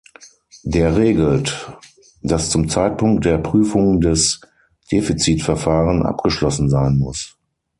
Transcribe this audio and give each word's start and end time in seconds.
Der 0.63 0.97
regelt, 0.97 1.69
dass 2.23 2.49
zum 2.49 2.67
Zeitpunkt 2.69 3.23
der 3.23 3.37
Prüfung 3.37 4.01
das 4.01 4.41
Defizitverfahren 4.91 6.01
abgeschlossen 6.03 6.71
sein 6.71 6.97
muss. 6.97 7.37